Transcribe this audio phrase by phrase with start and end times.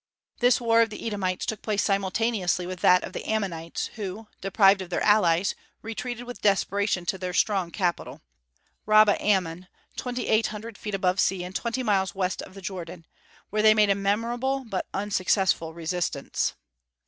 [0.39, 4.81] This war of the Edomites took place simultaneously with that of the Ammonites, who, deprived
[4.81, 8.23] of their allies, retreated with desperation to their strong capital,
[8.87, 12.63] Rabbah Ammon, twenty eight hundred feet above the sea, and twenty miles east of the
[12.63, 13.05] Jordan,
[13.51, 16.55] where they made a memorable but unsuccessful resistance.